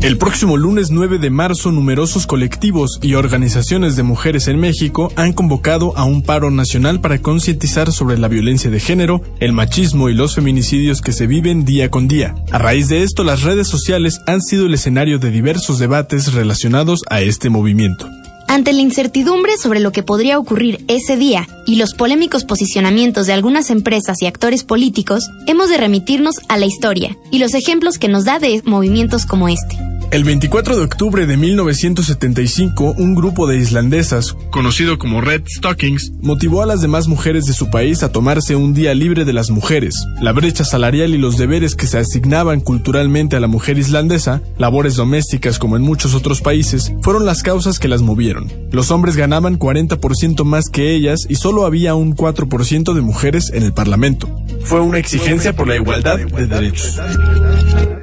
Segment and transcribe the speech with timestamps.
[0.00, 5.32] El próximo lunes 9 de marzo, numerosos colectivos y organizaciones de mujeres en México han
[5.32, 10.14] convocado a un paro nacional para concientizar sobre la violencia de género, el machismo y
[10.14, 12.36] los feminicidios que se viven día con día.
[12.52, 17.00] A raíz de esto, las redes sociales han sido el escenario de diversos debates relacionados
[17.10, 18.08] a este movimiento.
[18.48, 23.34] Ante la incertidumbre sobre lo que podría ocurrir ese día y los polémicos posicionamientos de
[23.34, 28.08] algunas empresas y actores políticos, hemos de remitirnos a la historia y los ejemplos que
[28.08, 29.76] nos da de movimientos como este.
[30.10, 36.62] El 24 de octubre de 1975, un grupo de islandesas, conocido como Red Stockings, motivó
[36.62, 39.94] a las demás mujeres de su país a tomarse un día libre de las mujeres.
[40.22, 44.96] La brecha salarial y los deberes que se asignaban culturalmente a la mujer islandesa, labores
[44.96, 48.50] domésticas como en muchos otros países, fueron las causas que las movieron.
[48.72, 53.62] Los hombres ganaban 40% más que ellas y solo había un 4% de mujeres en
[53.62, 54.34] el Parlamento.
[54.62, 56.98] Fue una exigencia por la igualdad de derechos.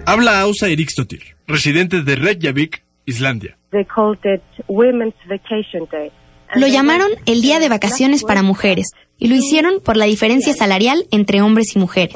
[0.05, 3.57] Habla Ausa Eriksdottir, residente de Reykjavik, Islandia.
[6.55, 11.05] Lo llamaron el Día de Vacaciones para Mujeres y lo hicieron por la diferencia salarial
[11.11, 12.15] entre hombres y mujeres.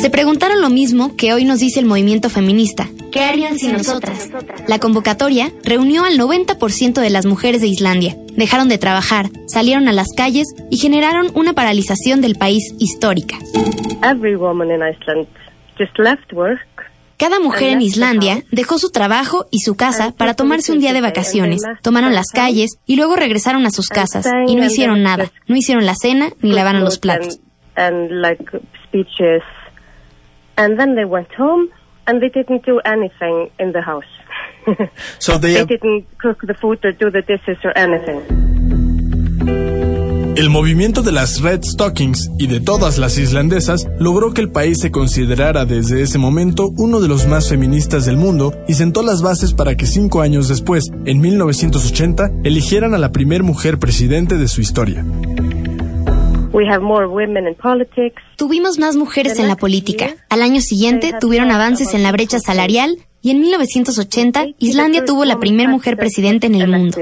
[0.00, 2.88] Se preguntaron lo mismo que hoy nos dice el movimiento feminista.
[3.12, 4.30] ¿Qué harían sin nosotras?
[4.66, 8.16] La convocatoria reunió al 90% de las mujeres de Islandia.
[8.34, 13.36] Dejaron de trabajar, salieron a las calles y generaron una paralización del país histórica.
[17.18, 21.02] Cada mujer en Islandia dejó su trabajo y su casa para tomarse un día de
[21.02, 21.62] vacaciones.
[21.82, 25.30] Tomaron las calles y luego regresaron a sus casas y no hicieron nada.
[25.46, 27.40] No hicieron la cena ni lavaron los platos.
[32.06, 34.04] And they didn't do anything in the house.
[35.18, 38.22] so they, they didn't cook the food or do the dishes or anything.
[40.34, 44.80] El movimiento de las Red Stockings y de todas las islandesas logró que el país
[44.80, 49.20] se considerara desde ese momento uno de los más feministas del mundo y sentó las
[49.20, 54.48] bases para que cinco años después, en 1980, eligieran a la primer mujer presidente de
[54.48, 55.04] su historia.
[58.36, 60.14] Tuvimos más mujeres en la política.
[60.28, 65.40] Al año siguiente tuvieron avances en la brecha salarial y en 1980 Islandia tuvo la
[65.40, 66.98] primera mujer presidente en el mundo.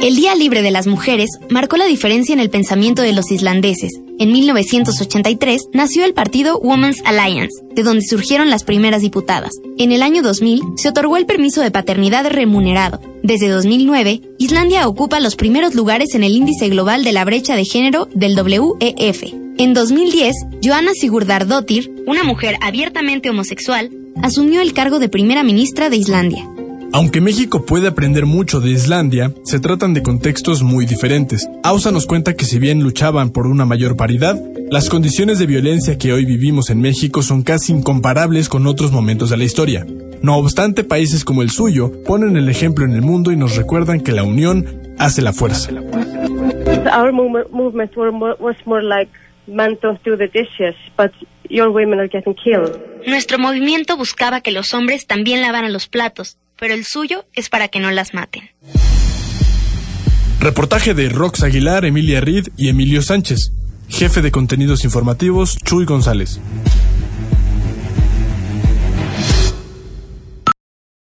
[0.00, 4.00] El Día Libre de las Mujeres marcó la diferencia en el pensamiento de los islandeses.
[4.20, 9.52] En 1983 nació el partido Women's Alliance, de donde surgieron las primeras diputadas.
[9.78, 13.00] En el año 2000 se otorgó el permiso de paternidad remunerado.
[13.22, 17.64] Desde 2009, Islandia ocupa los primeros lugares en el índice global de la brecha de
[17.64, 19.22] género del WEF.
[19.56, 23.90] En 2010, Joanna Sigurdardóttir, una mujer abiertamente homosexual,
[24.20, 26.48] asumió el cargo de primera ministra de Islandia.
[26.92, 31.48] Aunque México puede aprender mucho de Islandia, se tratan de contextos muy diferentes.
[31.62, 34.36] Ausa nos cuenta que si bien luchaban por una mayor paridad,
[34.70, 39.30] las condiciones de violencia que hoy vivimos en México son casi incomparables con otros momentos
[39.30, 39.86] de la historia.
[40.22, 44.00] No obstante, países como el suyo ponen el ejemplo en el mundo y nos recuerdan
[44.00, 45.70] que la unión hace la fuerza.
[53.06, 57.68] Nuestro movimiento buscaba que los hombres también lavaran los platos, pero el suyo es para
[57.68, 58.50] que no las maten.
[60.40, 63.52] Reportaje de Rox Aguilar, Emilia Reed y Emilio Sánchez.
[63.88, 66.40] Jefe de contenidos informativos, Chuy González.